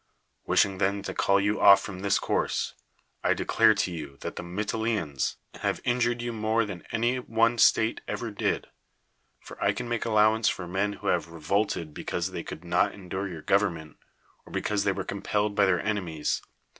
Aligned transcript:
Wishing 0.47 0.79
then 0.79 1.03
to 1.03 1.13
call 1.13 1.39
you 1.39 1.59
off 1.61 1.79
from 1.83 1.99
this 1.99 2.17
course, 2.17 2.73
I 3.23 3.35
declare 3.35 3.75
to 3.75 3.91
you 3.91 4.17
that 4.21 4.35
the 4.35 4.41
]\lytilenoans 4.41 5.35
have 5.61 5.79
in 5.83 5.99
jured 5.99 6.21
you 6.21 6.33
more 6.33 6.65
than 6.65 6.83
any 6.91 7.19
one 7.19 7.59
state 7.59 8.01
ever 8.07 8.31
did. 8.31 8.65
For 9.41 9.63
I 9.63 9.73
can 9.73 9.87
make 9.87 10.01
ajlowance 10.01 10.49
for 10.49 10.65
men 10.67 10.95
wlio 11.01 11.11
have 11.11 11.29
revolted 11.29 11.93
because 11.93 12.31
they 12.31 12.41
could 12.41 12.65
not 12.65 12.95
er.dure 12.95 13.27
your 13.27 13.43
government, 13.43 13.97
or 14.43 14.51
because 14.51 14.85
they 14.85 14.91
were 14.91 15.03
compelled 15.03 15.53
by 15.53 15.67
their 15.67 15.79
enemies. 15.85 16.41